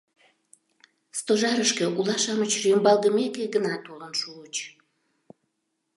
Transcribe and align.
Стожарышке 1.17 1.85
ула-шамыч 1.97 2.51
рӱмбалгымеке 2.63 3.43
гына 3.53 3.73
толын 3.85 4.13
шуыч. 4.21 4.55